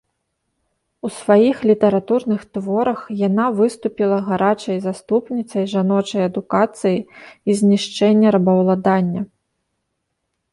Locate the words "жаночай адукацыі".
5.75-6.97